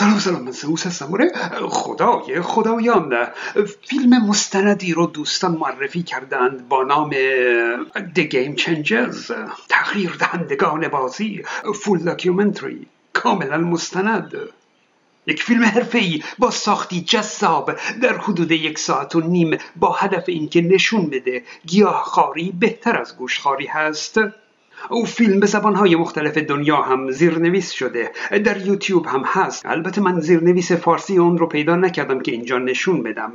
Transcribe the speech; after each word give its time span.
سلام 0.00 0.18
سلام 0.18 0.42
من 0.42 0.52
سوس 0.52 0.86
هستم 0.86 1.12
آره 1.12 1.32
خدای 1.68 2.40
خدایان. 2.40 3.26
فیلم 3.88 4.26
مستندی 4.28 4.92
رو 4.92 5.06
دوستان 5.06 5.52
معرفی 5.52 6.02
کردند 6.02 6.68
با 6.68 6.82
نام 6.82 7.10
The 7.94 8.28
Game 8.32 8.60
Changers 8.62 9.32
تغییر 9.68 10.16
دهندگان 10.20 10.88
بازی 10.88 11.42
فول 11.74 11.98
داکیومنتری 11.98 12.86
کاملا 13.12 13.58
مستند. 13.58 14.34
یک 15.26 15.42
فیلم 15.42 15.64
حرفه‌ای 15.64 16.22
با 16.38 16.50
ساختی 16.50 17.00
جذاب 17.00 17.72
در 18.02 18.18
حدود 18.18 18.50
یک 18.50 18.78
ساعت 18.78 19.16
و 19.16 19.20
نیم 19.20 19.58
با 19.76 19.92
هدف 19.92 20.24
اینکه 20.26 20.60
نشون 20.60 21.10
بده 21.10 21.42
گیاهخواری 21.66 22.52
بهتر 22.60 23.00
از 23.00 23.16
گوشخواری 23.16 23.66
هست. 23.66 24.18
او 24.88 25.06
فیلم 25.06 25.40
به 25.40 25.46
زبانهای 25.46 25.96
مختلف 25.96 26.38
دنیا 26.38 26.76
هم 26.76 27.10
زیرنویس 27.10 27.70
شده. 27.70 28.10
در 28.44 28.66
یوتیوب 28.66 29.06
هم 29.06 29.22
هست. 29.26 29.66
البته 29.66 30.00
من 30.00 30.20
زیرنویس 30.20 30.72
فارسی 30.72 31.18
اون 31.18 31.38
رو 31.38 31.46
پیدا 31.46 31.76
نکردم 31.76 32.20
که 32.20 32.32
اینجا 32.32 32.58
نشون 32.58 33.02
بدم. 33.02 33.32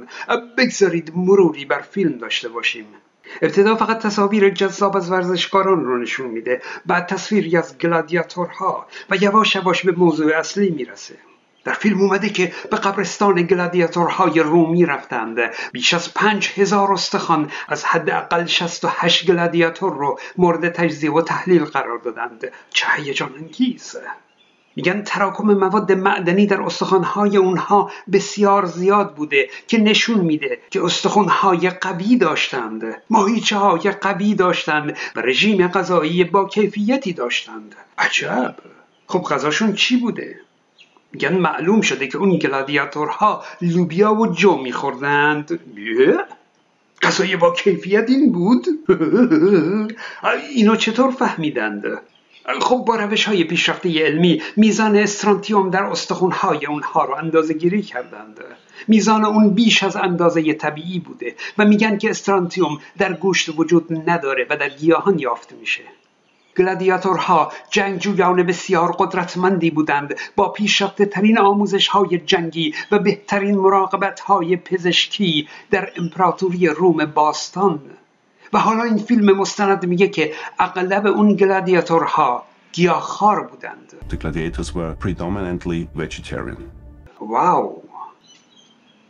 بگذارید 0.57 1.11
مروری 1.15 1.65
بر 1.65 1.81
فیلم 1.81 2.17
داشته 2.17 2.49
باشیم. 2.49 2.85
ابتدا 3.41 3.75
فقط 3.75 3.99
تصاویر 3.99 4.49
جذاب 4.49 4.97
از 4.97 5.11
ورزشکاران 5.11 5.85
رو 5.85 5.97
نشون 5.97 6.27
میده. 6.27 6.61
بعد 6.85 7.05
تصویری 7.05 7.57
از 7.57 7.77
گلادیاتورها 7.77 8.87
و 9.09 9.15
یواش 9.15 9.55
یواش 9.55 9.85
به 9.85 9.91
موضوع 9.91 10.37
اصلی 10.37 10.69
می‌رسه. 10.69 11.15
در 11.65 11.73
فیلم 11.73 12.01
اومده 12.01 12.29
که 12.29 12.53
به 12.71 12.77
قبرستان 12.77 13.41
گلادیاتورهای 13.41 14.39
رومی 14.39 14.85
رفتند. 14.85 15.39
بیش 15.71 15.93
از 15.93 16.13
پنج 16.13 16.51
هزار 16.55 16.93
استخوان 16.93 17.51
از 17.67 17.85
حداقل 17.85 18.45
68 18.45 19.27
گلادیاتور 19.27 19.93
رو 19.93 20.19
مورد 20.37 20.69
تجزیه 20.69 21.11
و 21.11 21.21
تحلیل 21.21 21.65
قرار 21.65 21.99
دادند. 21.99 22.51
چه 22.69 22.87
هیجان 22.95 23.33
انگیز. 23.37 23.97
میگن 24.75 25.01
تراکم 25.01 25.53
مواد 25.53 25.91
معدنی 25.91 26.47
در 26.47 26.61
استخوانهای 26.61 27.37
اونها 27.37 27.91
بسیار 28.11 28.65
زیاد 28.65 29.15
بوده 29.15 29.49
که 29.67 29.77
نشون 29.77 30.19
میده 30.19 30.59
که 30.69 30.83
استخوانهای 30.83 31.69
قوی 31.69 32.17
داشتند. 32.17 32.83
ماهیچه 33.09 33.57
های 33.57 33.91
قوی 33.91 34.35
داشتند 34.35 34.97
و 35.15 35.21
رژیم 35.21 35.67
غذایی 35.67 36.23
با 36.23 36.47
کیفیتی 36.47 37.13
داشتند. 37.13 37.75
عجب! 37.97 38.55
خب 39.07 39.21
غذاشون 39.21 39.73
چی 39.73 39.97
بوده؟ 39.97 40.39
میگن 41.15 41.37
معلوم 41.37 41.81
شده 41.81 42.07
که 42.07 42.17
اون 42.17 42.37
گلادیاتورها 42.37 43.43
لوبیا 43.61 44.13
و 44.13 44.27
جو 44.27 44.55
میخوردند. 44.57 45.59
غذای 47.01 47.35
با 47.35 47.53
کیفیت 47.53 48.09
این 48.09 48.31
بود؟ 48.31 48.67
اینو 50.55 50.75
چطور 50.75 51.11
فهمیدند؟ 51.11 51.83
خب 52.61 52.83
با 52.87 52.95
روش 52.95 53.25
های 53.25 53.43
پیشرفته 53.43 54.05
علمی 54.05 54.41
میزان 54.55 54.95
استرانتیوم 54.95 55.69
در 55.69 55.83
استخونهای 55.83 56.65
اونها 56.65 57.05
رو 57.05 57.15
اندازه 57.15 57.53
گیری 57.53 57.81
کردند. 57.81 58.39
میزان 58.87 59.25
اون 59.25 59.49
بیش 59.49 59.83
از 59.83 59.95
اندازه 59.95 60.53
طبیعی 60.53 60.99
بوده 60.99 61.35
و 61.57 61.65
میگن 61.65 61.97
که 61.97 62.09
استرانتیوم 62.09 62.79
در 62.97 63.13
گوشت 63.13 63.49
وجود 63.59 64.09
نداره 64.09 64.47
و 64.49 64.57
در 64.57 64.69
گیاهان 64.69 65.19
یافته 65.19 65.55
میشه. 65.55 65.83
گلادیاتورها 66.57 67.51
جنگجویان 67.69 68.43
بسیار 68.43 68.91
قدرتمندی 68.91 69.71
بودند 69.71 70.15
با 70.35 70.49
پیشرفته 70.49 71.05
ترین 71.05 71.37
آموزش 71.37 71.87
های 71.87 72.17
جنگی 72.17 72.73
و 72.91 72.99
بهترین 72.99 73.57
مراقبت 73.57 74.19
های 74.19 74.57
پزشکی 74.57 75.47
در 75.71 75.89
امپراتوری 75.97 76.67
روم 76.67 77.05
باستان 77.05 77.79
و 78.53 78.59
حالا 78.59 78.83
این 78.83 78.97
فیلم 78.97 79.37
مستند 79.37 79.85
میگه 79.85 80.07
که 80.07 80.33
اغلب 80.59 81.05
اون 81.07 81.35
گلادیاتورها 81.35 82.43
گیاهخوار 82.71 83.47
بودند. 83.47 83.93
The 84.09 84.15
gladiators 84.15 84.75
were 84.75 84.95
predominantly 85.05 85.87
vegetarian. 85.95 86.71
واو 87.21 87.81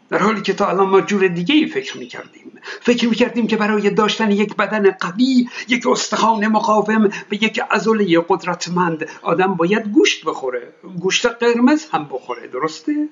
در 0.10 0.18
حالی 0.18 0.42
که 0.42 0.54
تا 0.54 0.70
الان 0.70 0.90
ما 0.90 1.02
جور 1.02 1.28
دیگه 1.28 1.56
ای 1.56 1.68
فکر 1.68 1.98
می‌کردیم. 1.98 2.52
فکر 2.82 3.08
می‌کردیم 3.10 3.48
که 3.48 3.58
برای 3.58 3.90
داشتن 3.90 4.32
یک 4.32 4.56
بدن 4.56 4.92
قوی 4.92 5.50
یک 5.68 5.88
استخوان 5.88 6.48
مقاوم 6.48 7.04
و 7.06 7.34
یک 7.34 7.62
عضله 7.72 8.20
قدرتمند 8.30 9.10
آدم 9.22 9.54
باید 9.54 9.88
گوشت 9.88 10.26
بخوره. 10.26 10.74
گوشت 11.00 11.26
قرمز 11.26 11.86
هم 11.92 12.10
بخوره 12.12 12.48
درسته؟ 12.48 13.10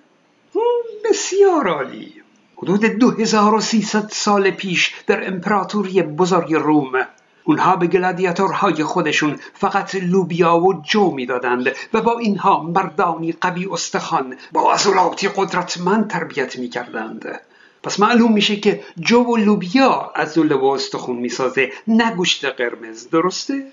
بسیار 1.10 1.68
عالی. 1.68 2.14
حدود 2.58 2.86
2300 2.86 4.10
سال 4.12 4.52
پیش 4.52 4.94
در 5.08 5.28
امپراتوری 5.28 6.02
بزرگ 6.02 6.54
روم 6.54 7.08
اونها 7.44 7.76
به 7.76 7.88
گلادیاتورهای 7.88 8.84
خودشون 8.84 9.40
فقط 9.54 9.96
لوبیا 9.96 10.58
و 10.58 10.82
جو 10.82 11.12
می‌دادند 11.12 11.72
و 11.94 12.02
با 12.02 12.20
اینها 12.20 12.64
مردانی 12.64 13.32
قوی 13.32 13.68
استخوان 13.72 14.36
با 14.52 14.74
عضلاتی 14.74 15.30
قدرتمند 15.36 16.10
تربیت 16.10 16.60
می‌کردند. 16.60 17.40
پس 17.84 18.00
معلوم 18.00 18.34
میشه 18.34 18.56
که 18.56 18.84
جو 19.00 19.24
و 19.24 19.38
لوبیا 19.38 20.12
عضله 20.16 20.56
و 20.56 20.66
استخون 20.66 21.16
می‌سازه 21.16 21.72
نه 21.88 22.16
گوشت 22.16 22.46
قرمز 22.46 23.10
درسته؟ 23.10 23.64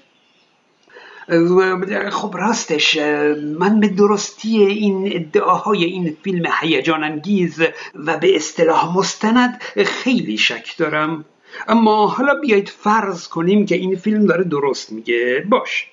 خب 2.11 2.37
راستش 2.37 2.97
من 3.59 3.81
به 3.81 3.89
درستی 3.89 4.63
این 4.63 5.11
ادعاهای 5.13 5.85
این 5.85 6.17
فیلم 6.25 6.47
هیجان 6.61 7.05
انگیز 7.05 7.63
و 7.95 8.17
به 8.17 8.37
اصطلاح 8.37 8.97
مستند 8.97 9.61
خیلی 9.87 10.39
شک 10.39 10.77
دارم. 10.79 11.25
اما 11.69 12.07
حالا 12.07 12.35
بیایید 12.35 12.69
فرض 12.69 13.29
کنیم 13.29 13.67
که 13.67 13.75
این 13.75 13.97
فیلم 13.97 14.27
داره 14.27 14.45
درست 14.45 14.93
میگه. 14.93 15.47
باش. 15.49 15.87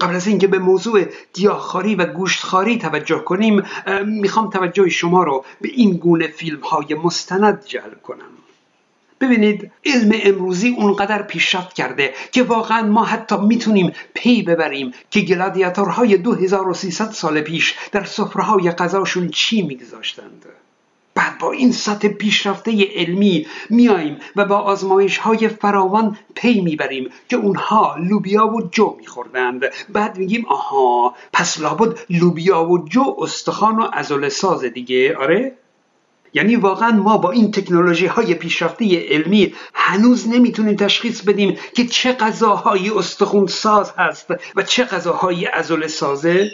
قبل 0.00 0.14
از 0.14 0.26
اینکه 0.26 0.46
به 0.46 0.58
موضوع 0.58 1.04
گیاهخواری 1.34 1.94
و 1.94 2.06
گوشتخواری 2.06 2.78
توجه 2.78 3.18
کنیم 3.18 3.62
می‌خوام 4.04 4.50
توجه 4.50 4.88
شما 4.88 5.22
رو 5.22 5.44
به 5.60 5.68
این 5.68 5.96
گونه 5.96 6.26
فیلم 6.26 6.60
های 6.60 6.94
مستند 6.94 7.64
جلب 7.66 8.02
کنم. 8.02 8.30
ببینید 9.20 9.70
علم 9.84 10.20
امروزی 10.22 10.74
اونقدر 10.78 11.22
پیشرفت 11.22 11.72
کرده 11.72 12.14
که 12.32 12.42
واقعا 12.42 12.86
ما 12.86 13.04
حتی 13.04 13.36
می‌تونیم 13.36 13.92
پی 14.14 14.42
ببریم 14.42 14.92
که 15.10 15.20
گلادیاتورهای 15.20 16.16
2300 16.16 17.10
سال 17.10 17.40
پیش 17.40 17.74
در 17.92 18.04
سفره‌های 18.04 18.70
غذاشون 18.70 19.28
چی 19.28 19.62
میگذاشتند. 19.62 20.46
بعد 21.14 21.38
با 21.38 21.52
این 21.52 21.72
سطح 21.72 22.08
پیشرفته 22.08 22.88
علمی 22.94 23.46
میاییم 23.70 24.18
و 24.36 24.44
با 24.44 24.56
آزمایش 24.56 25.18
های 25.18 25.48
فراوان 25.48 26.18
پی 26.34 26.60
می‌بریم 26.60 27.10
که 27.28 27.36
اونها 27.36 27.96
لوبیا 27.98 28.46
و 28.46 28.62
جو 28.62 28.96
میخوردند. 28.98 29.62
بعد 29.88 30.18
میگیم 30.18 30.46
آها 30.48 31.14
پس 31.32 31.60
لابد 31.60 31.98
لوبیا 32.10 32.64
و 32.64 32.88
جو 32.88 33.16
استخوان 33.18 33.76
و 33.78 33.88
ازول 33.92 34.28
ساز 34.28 34.64
دیگه. 34.64 35.16
آره؟ 35.16 35.52
یعنی 36.34 36.56
واقعا 36.56 36.90
ما 36.90 37.18
با 37.18 37.30
این 37.30 37.50
تکنولوژی 37.50 38.06
های 38.06 38.34
پیشرفته 38.34 39.08
علمی 39.08 39.54
هنوز 39.74 40.28
نمی‌تونیم 40.28 40.76
تشخیص 40.76 41.22
بدیم 41.22 41.58
که 41.74 41.86
چه 41.86 42.12
غذاهایی 42.12 42.90
استخون 42.90 43.46
ساز 43.46 43.92
هست 43.98 44.26
و 44.56 44.62
چه 44.62 44.84
غذاهایی 44.84 45.46
ازول 45.46 45.86
سازه 45.86 46.50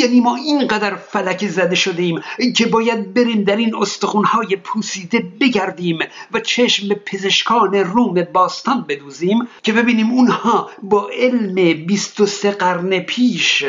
یعنی 0.00 0.20
ما 0.20 0.36
اینقدر 0.36 0.94
فلک 0.94 1.46
زده 1.46 1.74
شده 1.74 2.02
ایم 2.02 2.20
که 2.56 2.66
باید 2.66 3.14
بریم 3.14 3.44
در 3.44 3.56
این 3.56 3.76
استخونهای 3.76 4.56
پوسیده 4.56 5.26
بگردیم 5.40 5.98
و 6.32 6.40
چشم 6.40 6.94
پزشکان 6.94 7.74
روم 7.74 8.22
باستان 8.32 8.84
بدوزیم 8.88 9.48
که 9.62 9.72
ببینیم 9.72 10.10
اونها 10.10 10.70
با 10.82 11.08
علم 11.08 11.54
23 11.86 12.50
قرن 12.50 12.98
پیش 12.98 13.64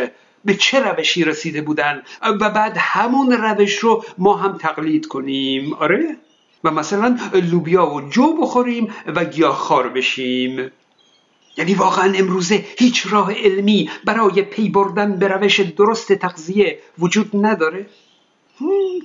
به 0.45 0.53
چه 0.53 0.79
روشی 0.79 1.23
رسیده 1.23 1.61
بودن 1.61 2.01
و 2.21 2.49
بعد 2.49 2.73
همون 2.77 3.31
روش 3.31 3.77
رو 3.77 4.05
ما 4.17 4.37
هم 4.37 4.57
تقلید 4.57 5.07
کنیم 5.07 5.73
آره؟ 5.73 6.17
و 6.63 6.71
مثلا 6.71 7.17
لوبیا 7.33 7.87
و 7.87 8.01
جو 8.01 8.37
بخوریم 8.41 8.93
و 9.15 9.25
گیاهخوار 9.25 9.89
بشیم 9.89 10.71
یعنی 11.57 11.73
واقعا 11.73 12.13
امروزه 12.15 12.65
هیچ 12.77 13.07
راه 13.09 13.33
علمی 13.33 13.89
برای 14.05 14.41
پی 14.41 14.69
بردن 14.69 15.19
به 15.19 15.27
روش 15.27 15.59
درست 15.59 16.13
تغذیه 16.13 16.79
وجود 16.99 17.29
نداره؟ 17.33 17.85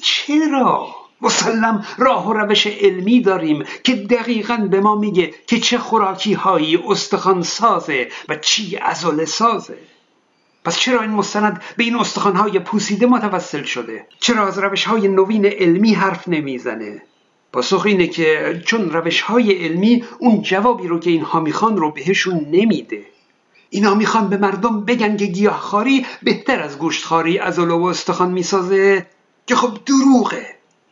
چرا؟ 0.02 0.88
مسلم 1.20 1.86
راه 1.98 2.28
و 2.28 2.32
روش 2.32 2.66
علمی 2.66 3.20
داریم 3.20 3.64
که 3.84 3.94
دقیقا 3.94 4.56
به 4.70 4.80
ما 4.80 4.94
میگه 4.94 5.34
که 5.46 5.60
چه 5.60 5.78
خوراکی 5.78 6.32
هایی 6.32 6.76
استخوان 6.76 7.42
سازه 7.42 8.08
و 8.28 8.36
چی 8.36 8.76
ازول 8.76 9.24
سازه 9.24 9.78
پس 10.64 10.78
چرا 10.78 11.02
این 11.02 11.10
مستند 11.10 11.62
به 11.76 11.84
این 11.84 11.96
استخوانهای 11.96 12.58
پوسیده 12.58 13.06
متوسل 13.06 13.62
شده؟ 13.62 14.06
چرا 14.20 14.46
از 14.46 14.58
روش 14.58 14.84
های 14.84 15.08
نوین 15.08 15.46
علمی 15.46 15.94
حرف 15.94 16.28
نمی‌زنه؟ 16.28 17.02
پاسخ 17.52 17.86
اینه 17.86 18.06
که 18.06 18.60
چون 18.66 18.90
روش 18.90 19.20
های 19.20 19.52
علمی 19.52 20.04
اون 20.18 20.42
جوابی 20.42 20.88
رو 20.88 21.00
که 21.00 21.10
اینها 21.10 21.40
می‌خوان 21.40 21.76
رو 21.76 21.90
بهشون 21.90 22.46
نمیده. 22.50 23.02
اینا 23.70 23.94
می‌خوان 23.94 24.28
به 24.28 24.36
مردم 24.36 24.84
بگن 24.84 25.16
که 25.16 25.26
گیاهخواری 25.26 26.06
بهتر 26.22 26.60
از 26.60 26.78
گوشتخواری 26.78 27.38
از 27.38 27.58
و 27.58 27.84
استخوان 27.84 28.32
می‌سازه 28.32 29.06
که 29.46 29.54
خب 29.56 29.78
دروغه. 29.86 30.46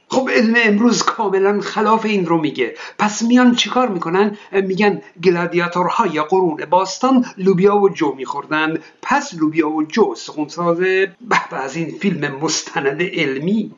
خب 0.09 0.31
علم 0.33 0.55
امروز 0.57 1.03
کاملا 1.03 1.61
خلاف 1.61 2.05
این 2.05 2.27
رو 2.27 2.39
میگه. 2.41 2.75
پس 2.99 3.23
میان 3.23 3.55
چیکار 3.55 3.89
می‌کنن؟ 3.89 4.39
میگن 4.53 5.03
گلادیاتورهای 5.25 6.21
قرون 6.21 6.65
باستان 6.71 7.25
لوبیا 7.39 7.77
و 7.77 7.89
جو 7.89 8.15
میخوردن. 8.15 8.79
پس 9.03 9.35
لوبیا 9.35 9.71
و 9.71 9.83
جو 9.83 10.15
سخونسازه 10.15 11.13
به 11.21 11.57
از 11.57 11.77
این 11.77 11.99
فیلم 11.99 12.37
مستند 12.37 13.03
علمی. 13.03 13.71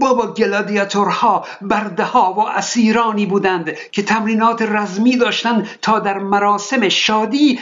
بابا 0.00 0.26
گلادیاتورها 0.26 1.46
برده 1.60 2.04
ها 2.04 2.32
و 2.32 2.40
اسیرانی 2.40 3.26
بودند 3.26 3.72
که 3.92 4.02
تمرینات 4.02 4.62
رزمی 4.62 5.16
داشتند 5.16 5.68
تا 5.82 5.98
در 5.98 6.18
مراسم 6.18 6.88
شادی 6.88 7.60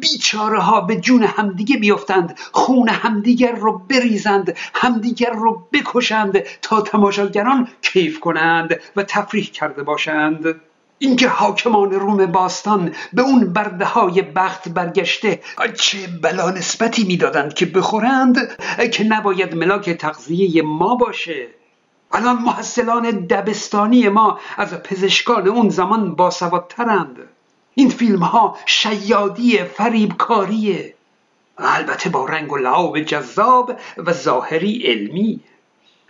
بیچاره 0.00 0.60
ها 0.60 0.80
به 0.80 0.96
جون 0.96 1.22
همدیگه 1.22 1.76
بیفتند 1.76 2.38
خون 2.52 2.88
همدیگر 2.88 3.52
رو 3.52 3.78
بریزند 3.88 4.56
همدیگر 4.74 5.30
رو 5.30 5.68
بکشند 5.72 6.38
تا 6.62 6.80
تماشاگران 6.80 7.68
کیف 7.82 8.20
کنند 8.20 8.80
و 8.96 9.02
تفریح 9.02 9.44
کرده 9.44 9.82
باشند. 9.82 10.60
اینکه 10.98 11.28
حاکمان 11.28 11.90
روم 11.90 12.26
باستان 12.26 12.94
به 13.12 13.22
اون 13.22 13.52
برده 13.52 13.84
های 13.84 14.22
بخت 14.22 14.68
برگشته 14.68 15.40
چه 15.80 15.98
بلا 16.22 16.50
نسبتی 16.50 17.04
می‌دادند 17.04 17.54
که 17.54 17.66
بخورند 17.66 18.58
که 18.92 19.04
نباید 19.04 19.54
ملاک 19.54 19.90
تغذیه 19.90 20.62
ما 20.62 20.94
باشه. 20.94 21.46
الان 22.12 22.42
محصلان 22.42 23.10
دبستانی 23.10 24.08
ما 24.08 24.40
از 24.56 24.74
پزشکان 24.74 25.48
اون 25.48 25.68
زمان 25.68 26.14
باسوادترند. 26.14 27.16
این 27.74 27.88
فیلم 27.88 28.22
ها 28.22 28.56
شیادی 28.66 29.58
فریبکاریه. 29.58 30.94
البته 31.58 32.10
با 32.10 32.26
رنگ 32.26 32.52
و 32.52 32.56
لعاب 32.56 33.00
جذاب 33.00 33.76
و 33.96 34.12
ظاهری 34.12 34.82
علمی. 34.86 35.40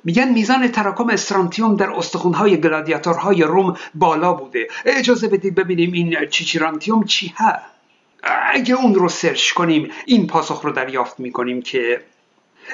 میگن 0.07 0.33
میزان 0.33 0.69
تراکم 0.69 1.09
استرانتیوم 1.09 1.77
در 1.77 1.91
استخونهای 1.91 2.61
گلادیاتورهای 2.61 3.43
روم 3.43 3.77
بالا 3.95 4.33
بوده. 4.33 4.69
اجازه 4.85 5.29
بدید 5.29 5.55
ببینیم 5.55 5.93
این 5.93 6.29
چیچیرانتیوم 6.31 7.05
چی 7.05 7.35
ها. 7.37 7.53
اگه 8.53 8.75
اون 8.75 8.95
رو 8.95 9.09
سرچ 9.09 9.53
کنیم 9.53 9.91
این 10.07 10.27
پاسخ 10.27 10.61
رو 10.61 10.73
دریافت 10.73 11.21
می‌کنیم 11.21 11.63
که 11.63 12.01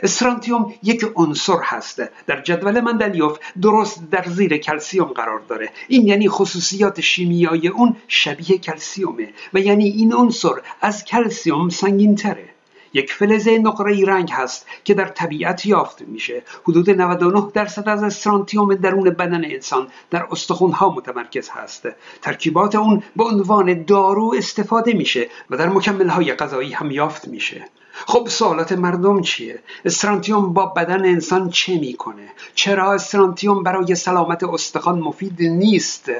استرانتیوم 0.02 0.74
یک 0.82 1.04
عنصر 1.16 1.58
هست. 1.64 2.02
در 2.26 2.40
جدول 2.40 2.80
مندلیوف 2.80 3.38
درست 3.62 4.10
در 4.10 4.24
زیر 4.28 4.56
کلسیوم 4.56 5.08
قرار 5.08 5.40
داره. 5.48 5.70
این 5.88 6.06
یعنی 6.06 6.28
خصوصیات 6.28 7.00
شیمیایی 7.00 7.68
اون 7.68 7.96
شبیه 8.08 8.58
کلسیومه 8.58 9.28
و 9.54 9.58
یعنی 9.58 9.84
این 9.84 10.14
عنصر 10.14 10.54
از 10.80 11.04
کلسیوم 11.04 11.68
سنگین 11.68 12.14
تره 12.14 12.51
یک 12.94 13.12
فلز 13.12 13.48
نقره 13.48 14.04
رنگ 14.04 14.30
هست 14.30 14.66
که 14.84 14.94
در 14.94 15.08
طبیعت 15.08 15.66
یافت 15.66 16.02
میشه 16.02 16.42
حدود 16.62 16.90
99 16.90 17.50
درصد 17.54 17.88
از 17.88 18.02
استرانتیوم 18.02 18.74
درون 18.74 19.10
بدن 19.10 19.44
انسان 19.44 19.88
در 20.10 20.26
استخونها 20.30 20.90
متمرکز 20.90 21.48
هست 21.48 21.88
ترکیبات 22.22 22.74
اون 22.74 23.02
به 23.16 23.24
عنوان 23.24 23.84
دارو 23.84 24.34
استفاده 24.36 24.92
میشه 24.92 25.28
و 25.50 25.56
در 25.56 25.68
مکملهای 25.68 26.34
غذایی 26.34 26.72
هم 26.72 26.90
یافت 26.90 27.28
میشه 27.28 27.64
خب 28.06 28.28
سوالات 28.28 28.72
مردم 28.72 29.20
چیه؟ 29.20 29.62
استرانتیوم 29.84 30.52
با 30.52 30.66
بدن 30.66 31.04
انسان 31.04 31.50
چه 31.50 31.78
می‌کنه؟ 31.78 32.28
چرا 32.54 32.92
استرانتیوم 32.92 33.62
برای 33.62 33.94
سلامت 33.94 34.44
استخوان 34.44 34.98
مفید 34.98 35.42
نیست؟ 35.42 36.10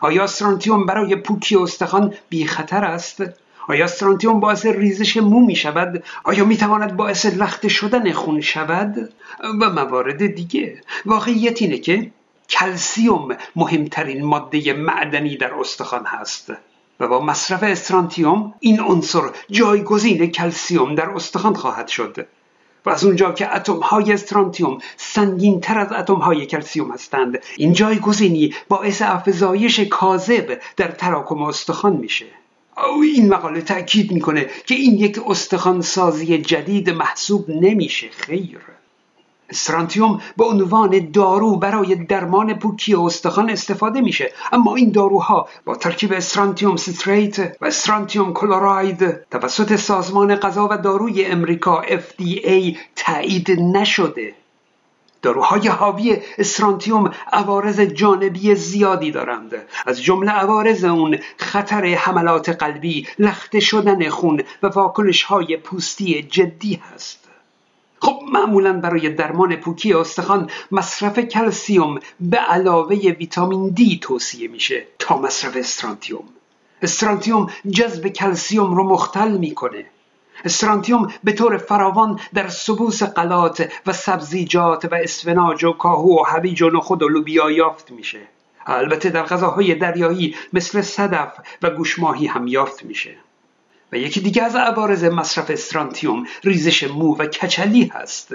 آیا 0.00 0.24
استرانتیوم 0.24 0.86
برای 0.86 1.16
پوکی 1.16 1.56
استخوان 1.56 2.14
بی 2.28 2.46
خطر 2.46 2.84
است؟ 2.84 3.22
آیا 3.68 3.84
استرانتیوم 3.84 4.40
باعث 4.40 4.66
ریزش 4.66 5.16
مو 5.16 5.46
می 5.46 5.56
شود؟ 5.56 6.04
آیا 6.24 6.44
می 6.44 6.56
تواند 6.56 6.96
باعث 6.96 7.26
لخته 7.26 7.68
شدن 7.68 8.12
خون 8.12 8.40
شود؟ 8.40 9.12
و 9.60 9.70
موارد 9.70 10.26
دیگه 10.26 10.82
واقعیت 11.06 11.62
اینه 11.62 11.78
که 11.78 12.10
کلسیوم 12.48 13.36
مهمترین 13.56 14.24
ماده 14.24 14.72
معدنی 14.72 15.36
در 15.36 15.54
استخوان 15.54 16.06
هست 16.06 16.52
و 17.00 17.08
با 17.08 17.24
مصرف 17.24 17.62
استرانتیوم 17.62 18.54
این 18.60 18.80
عنصر 18.80 19.22
جایگزین 19.50 20.26
کلسیوم 20.26 20.94
در 20.94 21.10
استخوان 21.10 21.54
خواهد 21.54 21.88
شد 21.88 22.26
و 22.86 22.90
از 22.90 23.04
اونجا 23.04 23.32
که 23.32 23.56
اتم 23.56 23.78
های 23.78 24.12
استرانتیوم 24.12 24.78
سنگین 24.96 25.60
تر 25.60 25.78
از 25.78 25.92
اتم 25.92 26.14
های 26.14 26.46
کلسیوم 26.46 26.90
هستند 26.90 27.38
این 27.56 27.72
جایگزینی 27.72 28.54
باعث 28.68 29.02
افزایش 29.02 29.80
کاذب 29.80 30.58
در 30.76 30.88
تراکم 30.88 31.42
استخوان 31.42 31.96
میشه 31.96 32.26
او 32.86 33.02
این 33.02 33.28
مقاله 33.28 33.60
تاکید 33.60 34.12
می‌کنه 34.12 34.46
که 34.66 34.74
این 34.74 34.98
یک 34.98 35.20
استخوان 35.26 35.80
سازی 35.80 36.38
جدید 36.38 36.90
محسوب 36.90 37.50
نمیشه 37.50 38.08
خیر. 38.10 38.58
استرانتیوم 39.50 40.20
به 40.36 40.44
عنوان 40.44 41.10
دارو 41.12 41.56
برای 41.56 41.94
درمان 41.94 42.54
پوکی 42.54 42.94
استخوان 42.94 43.50
استفاده 43.50 44.00
میشه. 44.00 44.32
اما 44.52 44.76
این 44.76 44.90
داروها 44.90 45.48
با 45.64 45.74
ترکیب 45.74 46.12
استرانتیوم 46.12 46.76
citrate 46.76 47.38
و 47.60 47.66
استرانتیوم 47.66 48.32
chloride 48.32 49.28
توسط 49.30 49.76
سازمان 49.76 50.34
غذا 50.34 50.68
و 50.70 50.76
داروی 50.76 51.24
امریکا 51.24 51.82
FDA 51.82 52.76
تایید 52.96 53.50
نشده. 53.50 54.34
داروهای 55.22 55.68
حاوی 55.68 56.16
استرانتیوم 56.38 57.10
عوارض 57.32 57.80
جانبی 57.80 58.54
زیادی 58.54 59.10
دارند. 59.10 59.54
از 59.86 60.02
جمله 60.02 60.30
عوارض 60.30 60.84
اون 60.84 61.18
خطر 61.36 61.84
حملات 61.84 62.48
قلبی 62.48 63.06
لخته 63.18 63.60
شدن 63.60 64.08
خون 64.08 64.42
و 64.62 64.66
واکنش 64.66 65.22
های 65.22 65.56
پوستی 65.56 66.22
جدی 66.22 66.80
هست. 66.94 67.28
خب 68.00 68.20
معمولا 68.32 68.72
برای 68.72 69.08
درمان 69.08 69.56
پوکی 69.56 69.92
استخوان 69.92 70.50
مصرف 70.72 71.18
کلسیوم 71.18 72.00
به 72.20 72.36
علاوه 72.36 72.96
ویتامین 72.96 73.68
دی 73.68 73.98
توصیه 74.02 74.48
میشه 74.48 74.86
تا 74.98 75.18
مصرف 75.18 75.56
استرانتیوم. 75.56 76.24
استرانتیوم 76.82 77.50
جذب 77.70 78.08
کلسیوم 78.08 78.74
رو 78.74 78.84
مختل 78.84 79.30
می‌کنه. 79.30 79.84
استرانتیوم 80.44 81.12
به 81.24 81.32
طور 81.32 81.56
فراوان 81.58 82.20
در 82.34 82.48
سبوس 82.48 83.02
قلات 83.02 83.72
و 83.86 83.92
سبزیجات 83.92 84.84
و 84.84 84.94
اسفناج 84.94 85.64
و 85.64 85.72
کاهو 85.72 86.20
و 86.20 86.24
هویج 86.24 86.62
و 86.62 86.70
نخود 86.70 87.02
و 87.02 87.08
لوبیا 87.08 87.50
یافت 87.50 87.90
میشه. 87.90 88.20
البته 88.66 89.10
در 89.10 89.22
غذاهای 89.22 89.74
دریایی 89.74 90.34
مثل 90.52 90.80
صدف 90.80 91.32
و 91.62 91.70
گوشماهی 91.70 92.26
هم 92.26 92.46
یافت 92.46 92.84
میشه. 92.84 93.16
و 93.92 93.96
یکی 93.96 94.20
دیگه 94.20 94.42
از 94.42 94.56
عوارض 94.56 95.04
مصرف 95.04 95.50
استرانتیوم 95.50 96.26
ریزش 96.44 96.84
مو 96.84 97.16
و 97.16 97.26
کچلی 97.26 97.84
هست. 97.94 98.34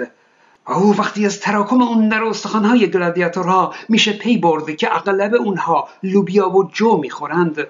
و 0.66 0.96
وقتی 0.98 1.26
از 1.26 1.40
تراکم 1.40 1.82
اون 1.82 2.08
در 2.08 2.22
استخوانهای 2.22 2.90
گلادیاتورها 2.90 3.74
میشه 3.88 4.12
پی 4.12 4.38
برده 4.38 4.76
که 4.76 4.96
اغلب 4.96 5.34
اونها 5.34 5.88
لوبیا 6.02 6.50
و 6.50 6.70
جو 6.72 6.96
می‌خورند. 6.96 7.66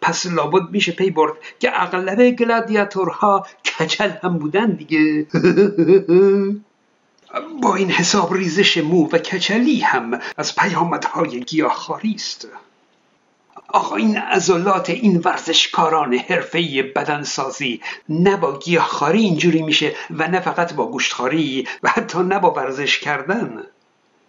پس 0.00 0.26
لابد 0.26 0.70
میشه 0.70 0.92
پی 0.92 1.10
برد. 1.10 1.32
که 1.60 1.82
اغلب 1.82 2.30
گلادیاتورها 2.30 3.46
کچل 3.78 4.10
هم 4.22 4.38
بودن 4.38 4.70
دیگه. 4.70 5.26
با 7.62 7.74
این 7.74 7.90
حساب 7.90 8.34
ریزش 8.34 8.78
مو 8.78 9.08
و 9.12 9.18
کچلی 9.18 9.80
هم 9.80 10.20
از 10.36 10.56
پیامدهای 10.56 11.40
گیاهخواری 11.40 12.14
است. 12.14 12.48
آقا 13.68 13.96
این 13.96 14.16
عضلات 14.16 14.90
این 14.90 15.16
ورزشکاران 15.24 16.14
حرفه‌ای 16.14 16.82
بدنسازی 16.82 17.80
نه 18.08 18.36
با 18.36 18.58
گیاهخواری 18.58 19.20
اینجوری 19.20 19.62
میشه 19.62 19.94
و 20.10 20.28
نه 20.28 20.40
فقط 20.40 20.74
با 20.74 20.86
گوشتخواری 20.90 21.68
و 21.82 21.88
حتی 21.88 22.18
نه 22.18 22.38
با 22.38 22.50
ورزش 22.50 22.98
کردن. 22.98 23.62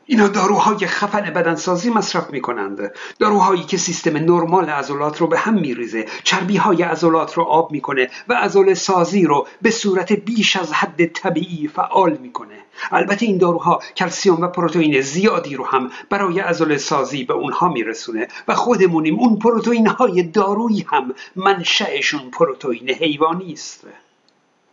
اینا 0.06 0.28
داروهای 0.28 0.88
خفن 0.88 1.22
بدنسازی 1.22 1.90
مصرف 1.90 2.30
می‌کنند. 2.30 2.92
داروهایی 3.20 3.64
که 3.64 3.78
سیستم 3.78 4.18
نرمال 4.18 4.70
عضلات 4.70 5.18
رو 5.18 5.28
به 5.28 5.40
هم 5.40 5.54
میریزه. 5.54 6.06
چربی 6.24 6.58
های 6.58 6.84
عضلات 6.84 7.34
رو 7.34 7.44
آب 7.44 7.72
می‌کنه 7.72 8.10
و 8.28 8.34
عضل 8.34 8.74
سازی 8.74 9.26
رو 9.26 9.48
به 9.62 9.72
صورت 9.72 10.14
بیش 10.14 10.56
از 10.56 10.74
حد 10.74 11.06
طبیعی 11.06 11.68
فعال 11.68 12.18
می‌کنه. 12.18 12.56
البته 12.92 13.26
این 13.26 13.38
داروها 13.38 13.80
کلسیوم 13.98 14.42
و 14.42 14.48
پروتئین 14.48 15.02
زیادی 15.02 15.56
رو 15.56 15.66
هم 15.66 15.92
برای 16.10 16.40
عضل 16.40 16.78
سازی 16.78 17.24
به 17.24 17.34
اونها 17.34 17.70
میرسونه 17.70 18.28
و 18.48 18.56
خودمونیم 18.56 19.20
اون 19.20 19.40
پروتئین 19.40 19.88
های 19.88 20.24
دارویی 20.24 20.86
هم 20.92 21.14
منشأشون 21.36 22.32
پروتئین 22.32 22.90
حیوانی 22.90 23.54
است. 23.54 23.88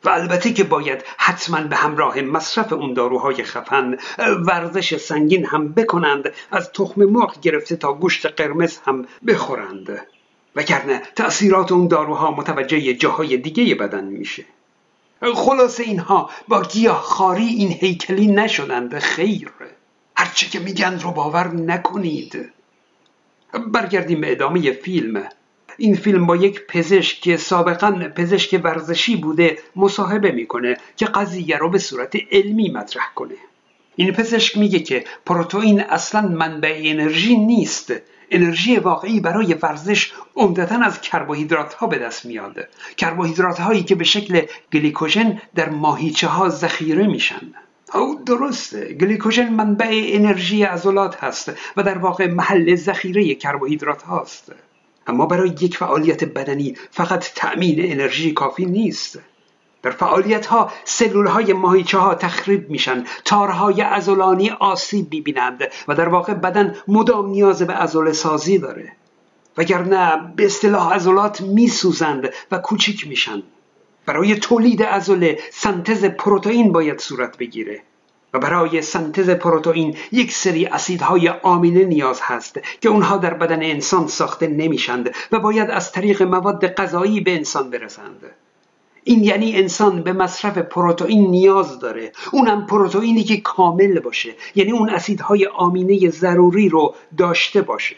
و 0.04 0.08
البته 0.08 0.52
که 0.52 0.64
باید 0.64 1.04
حتما 1.16 1.60
به 1.60 1.76
همراه 1.76 2.20
مصرف 2.20 2.72
اون 2.72 2.94
داروهای 2.94 3.44
خفن 3.44 3.96
ورزش 4.46 4.96
سنگین 4.96 5.46
هم 5.46 5.72
بکنند 5.72 6.32
از 6.50 6.72
تخم 6.72 7.04
مرغ 7.04 7.40
گرفته 7.40 7.76
تا 7.76 7.92
گوشت 7.92 8.26
قرمز 8.26 8.78
هم 8.86 9.06
بخورند. 9.26 10.06
وگرنه 10.56 11.02
تأثیرات 11.16 11.72
اون 11.72 11.88
داروها 11.88 12.30
متوجه 12.30 12.94
جاهای 12.94 13.36
دیگه 13.36 13.74
بدن 13.74 14.04
میشه. 14.04 14.44
خلاصه 15.34 15.82
اینها 15.82 16.30
با 16.48 16.62
گیاهخواری 16.62 17.46
این 17.46 17.72
هیکلی 17.72 18.26
نشدند 18.26 18.98
خیر. 18.98 19.50
هرچه 20.16 20.46
که 20.46 20.58
میگن 20.58 21.00
رو 21.00 21.10
باور 21.10 21.48
نکنید. 21.48 22.52
برگردیم 23.66 24.20
به 24.20 24.32
ادامه 24.32 24.72
فیلم. 24.72 25.28
این 25.78 25.94
فیلم 25.94 26.26
با 26.26 26.36
یک 26.36 26.66
پزشک 26.66 27.20
که 27.20 27.36
سابقا 27.36 27.90
پزشک 28.16 28.60
ورزشی 28.64 29.16
بوده 29.16 29.58
مصاحبه 29.76 30.32
می‌کنه 30.32 30.76
که 30.96 31.06
قضیه 31.06 31.56
رو 31.56 31.70
به 31.70 31.78
صورت 31.78 32.16
علمی 32.32 32.70
مطرح 32.70 33.12
کنه. 33.14 33.34
این 33.96 34.12
پزشک 34.12 34.58
میگه 34.58 34.80
که 34.80 35.04
پروتئین 35.26 35.80
اصلا 35.80 36.28
منبع 36.28 36.80
انرژی 36.84 37.36
نیست. 37.36 37.92
انرژی 38.30 38.76
واقعی 38.76 39.20
برای 39.20 39.54
ورزش 39.54 40.12
عمدتا 40.36 40.74
از 40.74 41.00
کربوهیدرات 41.00 41.74
ها 41.74 41.86
به 41.86 41.98
دست 41.98 42.26
میاد. 42.26 42.68
کربوهیدرات 42.96 43.60
هایی 43.60 43.82
که 43.82 43.94
به 43.94 44.04
شکل 44.04 44.42
گلیکوژن 44.72 45.40
در 45.54 45.68
ماهیچه 45.68 46.26
ها 46.26 46.48
ذخیره 46.48 47.06
میشن. 47.06 47.40
او 47.94 48.22
درسته 48.26 48.94
گلیکوژن 48.94 49.48
منبع 49.48 49.88
انرژی 49.90 50.62
عضلات 50.62 51.24
هست 51.24 51.52
و 51.76 51.82
در 51.82 51.98
واقع 51.98 52.26
محل 52.26 52.74
ذخیره 52.74 53.34
کربوهیدرات 53.34 54.02
هاست. 54.02 54.52
اما 55.10 55.26
برای 55.26 55.48
یک 55.48 55.76
فعالیت 55.76 56.24
بدنی 56.24 56.76
فقط 56.90 57.32
تأمین 57.34 57.92
انرژی 57.92 58.32
کافی 58.32 58.66
نیست. 58.66 59.18
در 59.82 59.90
فعالیت 59.90 60.46
ها 60.46 60.72
سلول 60.84 61.26
های 61.26 61.52
ماهیچه 61.52 61.98
ها 61.98 62.14
تخریب 62.14 62.70
میشن 62.70 63.04
تارهای 63.24 63.82
ازولانی 63.82 64.50
آسیب 64.50 65.14
می‌بینند 65.14 65.62
و 65.88 65.94
در 65.94 66.08
واقع 66.08 66.34
بدن 66.34 66.76
مدام 66.88 67.30
نیاز 67.30 67.62
به 67.62 67.74
ازول 67.74 68.12
سازی 68.12 68.58
داره. 68.58 68.92
وگرنه 69.56 70.32
به 70.36 70.44
اصطلاح 70.44 70.94
عضلات 70.94 71.40
میسوزند 71.40 72.28
و 72.50 72.58
کوچیک 72.58 73.08
میشن. 73.08 73.42
برای 74.06 74.36
تولید 74.36 74.82
ازوله 74.82 75.38
سنتز 75.52 76.04
پروتئین 76.04 76.72
باید 76.72 76.98
صورت 76.98 77.38
بگیره. 77.38 77.82
و 78.34 78.38
برای 78.38 78.82
سنتز 78.82 79.30
پروتئین 79.30 79.96
یک 80.12 80.32
سری 80.32 80.66
اسیدهای 80.66 81.28
آمینه 81.28 81.84
نیاز 81.84 82.20
هست 82.22 82.60
که 82.80 82.88
اونها 82.88 83.16
در 83.16 83.34
بدن 83.34 83.62
انسان 83.62 84.06
ساخته 84.06 84.46
نمیشند 84.46 85.10
و 85.32 85.40
باید 85.40 85.70
از 85.70 85.92
طریق 85.92 86.22
مواد 86.22 86.66
غذایی 86.66 87.20
به 87.20 87.34
انسان 87.34 87.70
برسند. 87.70 88.20
این 89.04 89.24
یعنی 89.24 89.56
انسان 89.56 90.02
به 90.02 90.12
مصرف 90.12 90.58
پروتئین 90.58 91.30
نیاز 91.30 91.78
داره. 91.78 92.12
اونم 92.32 92.66
پروتئینی 92.66 93.24
که 93.24 93.36
کامل 93.36 94.00
باشه. 94.00 94.34
یعنی 94.54 94.72
اون 94.72 94.90
اسیدهای 94.90 95.46
آمینه 95.46 96.10
ضروری 96.10 96.68
رو 96.68 96.94
داشته 97.18 97.62
باشه. 97.62 97.96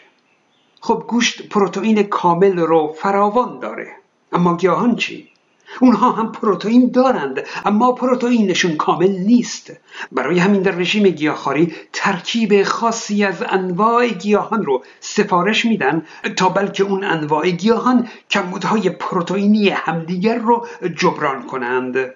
خب 0.81 1.03
گوشت 1.07 1.49
پروتئین 1.49 2.03
کامل 2.03 2.57
رو 2.57 2.95
فراوان 2.97 3.59
داره. 3.59 3.87
اما 4.31 4.57
گیاهان 4.57 4.95
چی؟ 4.95 5.32
اونها 5.81 6.11
هم 6.11 6.31
پروتئین 6.31 6.91
دارند 6.91 7.43
اما 7.65 7.91
پروتئینشون 7.91 8.75
کامل 8.75 9.11
نیست. 9.11 9.71
برای 10.11 10.39
همین 10.39 10.61
در 10.61 10.71
رژیم 10.71 11.09
گیاهخواری 11.09 11.73
ترکیب 11.93 12.63
خاصی 12.63 13.23
از 13.23 13.43
انواع 13.49 14.07
گیاهان 14.07 14.65
رو 14.65 14.83
سفارش 14.99 15.65
میدن 15.65 16.05
تا 16.37 16.49
بلکه 16.49 16.83
اون 16.83 17.03
انواع 17.03 17.49
گیاهان 17.49 18.07
کمبودهای 18.29 18.89
پروتئینی 18.89 19.69
همدیگر 19.69 20.37
رو 20.37 20.67
جبران 20.95 21.47
کنند. 21.47 22.13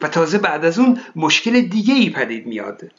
و 0.00 0.08
تازه 0.08 0.38
بعد 0.38 0.64
از 0.64 0.78
اون 0.78 1.00
مشکل 1.16 1.60
دیگه 1.60 1.94
ای 1.94 2.10
پدید 2.10 2.46
میاد. 2.46 2.90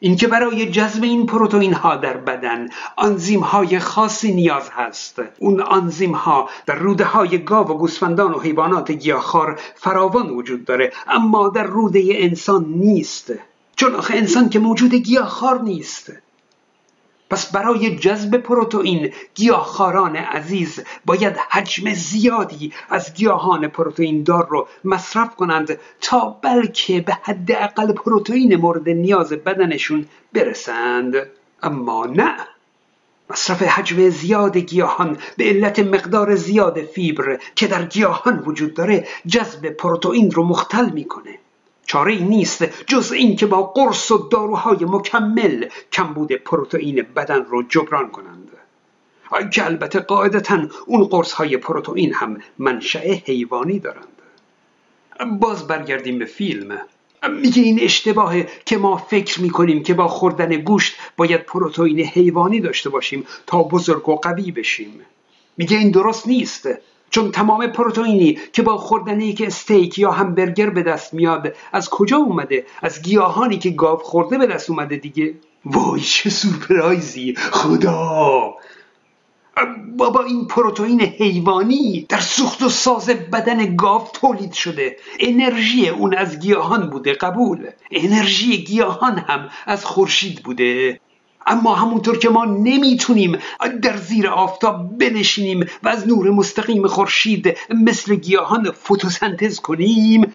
اینکه 0.00 0.26
برای 0.26 0.70
جذب 0.70 1.02
این 1.02 1.26
پروتئین 1.26 1.72
ها 1.72 1.96
در 1.96 2.16
بدن 2.16 2.68
آنزیم 2.96 3.40
های 3.40 3.78
خاصی 3.78 4.32
نیاز 4.34 4.70
هست. 4.70 5.22
اون 5.38 5.60
آنزیم 5.60 6.14
ها 6.14 6.48
در 6.66 6.74
روده 6.74 7.04
های 7.04 7.38
گاو 7.38 7.68
و 7.68 7.74
گوسفندان 7.74 8.32
و 8.32 8.38
حیوانات 8.38 8.90
گیاهخوار 8.90 9.60
فراوان 9.74 10.30
وجود 10.30 10.64
داره 10.64 10.92
اما 11.06 11.48
در 11.48 11.64
روده 11.64 12.02
انسان 12.06 12.64
نیست. 12.64 13.32
چون 13.76 13.94
آخه 13.94 14.14
انسان 14.14 14.48
که 14.48 14.58
موجود 14.58 14.94
گیاهخوار 14.94 15.62
نیست. 15.62 16.12
پس 17.34 17.52
برای 17.52 17.96
جذب 17.96 18.36
پروتئین 18.36 19.12
گیاهخواران 19.34 20.16
عزیز 20.16 20.80
باید 21.06 21.36
حجم 21.50 21.94
زیادی 21.94 22.72
از 22.90 23.14
گیاهان 23.14 23.68
پروتئین 23.68 24.22
دار 24.22 24.48
رو 24.50 24.68
مصرف 24.84 25.34
کنند 25.34 25.78
تا 26.00 26.38
بلکه 26.42 27.00
به 27.00 27.18
حداقل 27.22 27.92
پروتئین 27.92 28.56
مورد 28.56 28.88
نیاز 28.88 29.32
بدنشون 29.32 30.06
برسند. 30.32 31.14
اما 31.62 32.06
نه. 32.06 32.36
مصرف 33.30 33.62
حجم 33.62 34.08
زیاد 34.08 34.56
گیاهان 34.56 35.18
به 35.36 35.44
علت 35.44 35.78
مقدار 35.78 36.34
زیاد 36.34 36.82
فیبر 36.82 37.38
که 37.54 37.66
در 37.66 37.84
گیاهان 37.84 38.42
وجود 38.46 38.74
داره 38.74 39.06
جذب 39.26 39.68
پروتئین 39.68 40.30
رو 40.30 40.44
مختل 40.44 40.90
می‌کنه. 40.90 41.38
چاره 41.86 42.12
ای 42.12 42.24
نیست 42.24 42.64
جز 42.86 43.12
اینکه 43.12 43.46
با 43.46 43.62
قرص 43.62 44.10
و 44.10 44.28
داروهای 44.28 44.78
مکمل 44.80 45.66
کمبود 45.92 46.32
پروتئین 46.32 47.06
بدن 47.16 47.44
رو 47.44 47.62
جبران 47.62 48.10
کنند. 48.10 48.50
که 49.52 49.64
البته 49.64 50.00
قاعدتا 50.00 50.58
اون 50.86 51.04
قرص 51.04 51.32
های 51.32 51.56
پروتئین 51.56 52.14
هم 52.14 52.38
منشأ 52.58 53.12
حیوانی 53.26 53.78
دارند. 53.78 54.08
باز 55.40 55.66
برگردیم 55.66 56.18
به 56.18 56.24
فیلم. 56.24 56.78
میگه 57.28 57.62
این 57.62 57.80
اشتباهه 57.80 58.48
که 58.66 58.78
ما 58.78 58.96
فکر 58.96 59.40
می‌کنیم 59.40 59.82
که 59.82 59.94
با 59.94 60.08
خوردن 60.08 60.56
گوشت 60.56 60.96
باید 61.16 61.40
پروتئین 61.40 62.00
حیوانی 62.00 62.60
داشته 62.60 62.90
باشیم 62.90 63.26
تا 63.46 63.62
بزرگ 63.62 64.08
و 64.08 64.16
قوی 64.16 64.50
بشیم. 64.50 65.00
میگه 65.56 65.78
این 65.78 65.90
درست 65.90 66.28
نیست. 66.28 66.68
چون 67.14 67.30
تمام 67.30 67.66
پروتئینی 67.66 68.38
که 68.52 68.62
با 68.62 68.76
خوردن 68.76 69.20
یک 69.20 69.42
استیک 69.46 69.98
یا 69.98 70.10
همبرگر 70.10 70.70
به 70.70 70.82
دست 70.82 71.14
میاد 71.14 71.54
از 71.72 71.90
کجا 71.90 72.16
اومده؟ 72.16 72.66
از 72.82 73.02
گیاهانی 73.02 73.58
که 73.58 73.70
گاو 73.70 73.98
خورده 73.98 74.38
به 74.38 74.46
دست 74.46 74.70
اومده 74.70 74.96
دیگه؟ 74.96 75.34
وای 75.64 76.00
چه 76.00 76.30
سورپرایزی 76.30 77.34
خدا! 77.36 78.54
بابا 79.96 80.24
این 80.24 80.46
پروتئین 80.46 81.00
حیوانی 81.00 82.06
در 82.08 82.20
سوخت 82.20 82.62
و 82.62 82.68
ساز 82.68 83.06
بدن 83.06 83.76
گاو 83.76 84.08
تولید 84.12 84.52
شده. 84.52 84.96
انرژی 85.20 85.88
اون 85.88 86.14
از 86.14 86.38
گیاهان 86.38 86.90
بوده 86.90 87.12
قبول. 87.12 87.70
انرژی 87.90 88.64
گیاهان 88.64 89.18
هم 89.18 89.48
از 89.66 89.84
خورشید 89.84 90.42
بوده. 90.42 91.00
اما 91.46 91.74
همونطور 91.74 92.18
که 92.18 92.28
ما 92.28 92.44
نمی‌تونیم 92.44 93.38
در 93.82 93.96
زیر 93.96 94.28
آفتاب 94.28 94.98
بنشینیم 94.98 95.66
و 95.82 95.88
از 95.88 96.08
نور 96.08 96.30
مستقیم 96.30 96.86
خورشید 96.86 97.56
مثل 97.70 98.14
گیاهان 98.14 98.70
فتوسنتز 98.70 99.60
کنیم 99.60 100.34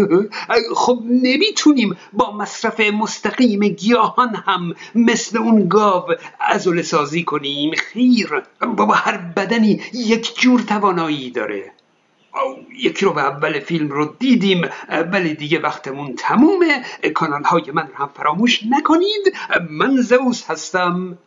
خب 0.76 1.02
نمی‌تونیم 1.10 1.96
با 2.12 2.36
مصرف 2.36 2.80
مستقیم 2.80 3.60
گیاهان 3.68 4.34
هم 4.46 4.74
مثل 4.94 5.38
اون 5.38 5.68
گاو 5.68 6.04
ازول 6.40 6.82
سازی 6.82 7.24
کنیم. 7.24 7.70
خیر 7.74 8.42
بابا 8.76 8.94
هر 8.94 9.16
بدنی 9.16 9.80
یک 9.92 10.40
جور 10.40 10.60
توانایی 10.60 11.30
داره. 11.30 11.72
یکی 12.78 13.04
رو 13.04 13.12
به 13.12 13.20
اول 13.20 13.60
فیلم 13.60 13.88
رو 13.88 14.16
دیدیم 14.18 14.68
ولی 15.12 15.34
دیگه 15.34 15.60
وقتمون 15.60 16.14
تمومه. 16.14 16.82
کانال 17.14 17.44
های 17.44 17.70
من 17.74 17.86
رو 17.88 17.94
هم 17.94 18.10
فراموش 18.14 18.60
نکنید. 18.70 19.34
من 19.70 19.96
زوس 19.96 20.50
هستم. 20.50 21.18